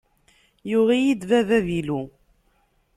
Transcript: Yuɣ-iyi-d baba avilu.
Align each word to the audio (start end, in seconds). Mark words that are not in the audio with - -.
Yuɣ-iyi-d 0.69 1.21
baba 1.29 1.57
avilu. 1.59 2.01